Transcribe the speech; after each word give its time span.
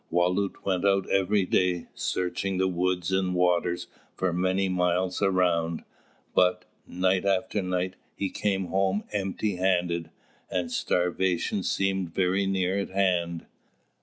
Wālūt 0.11 0.65
went 0.65 0.83
out 0.83 1.07
every 1.11 1.45
day, 1.45 1.85
searching 1.93 2.57
the 2.57 2.67
woods 2.67 3.11
and 3.11 3.35
waters 3.35 3.85
for 4.15 4.33
many 4.33 4.67
miles 4.67 5.21
around; 5.21 5.83
but, 6.33 6.65
night 6.87 7.23
after 7.23 7.61
night, 7.61 7.93
he 8.15 8.27
came 8.27 8.69
home 8.69 9.03
empty 9.11 9.57
handed, 9.57 10.09
and 10.49 10.71
starvation 10.71 11.61
seemed 11.61 12.15
very 12.15 12.47
near 12.47 12.79
at 12.79 12.89
hand. 12.89 13.45